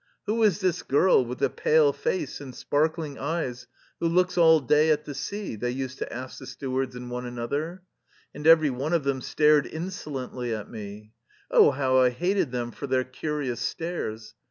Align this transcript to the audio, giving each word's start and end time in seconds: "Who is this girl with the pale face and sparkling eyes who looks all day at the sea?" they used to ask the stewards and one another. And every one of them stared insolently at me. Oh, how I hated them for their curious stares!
"Who 0.25 0.41
is 0.41 0.61
this 0.61 0.81
girl 0.81 1.23
with 1.23 1.37
the 1.37 1.49
pale 1.51 1.93
face 1.93 2.41
and 2.41 2.55
sparkling 2.55 3.19
eyes 3.19 3.67
who 3.99 4.07
looks 4.07 4.35
all 4.35 4.59
day 4.59 4.89
at 4.89 5.05
the 5.05 5.13
sea?" 5.13 5.55
they 5.55 5.69
used 5.69 5.99
to 5.99 6.11
ask 6.11 6.39
the 6.39 6.47
stewards 6.47 6.95
and 6.95 7.11
one 7.11 7.23
another. 7.27 7.83
And 8.33 8.47
every 8.47 8.71
one 8.71 8.93
of 8.93 9.03
them 9.03 9.21
stared 9.21 9.67
insolently 9.67 10.55
at 10.55 10.71
me. 10.71 11.13
Oh, 11.51 11.69
how 11.69 11.97
I 11.99 12.09
hated 12.09 12.51
them 12.51 12.71
for 12.71 12.87
their 12.87 13.03
curious 13.03 13.59
stares! 13.61 14.33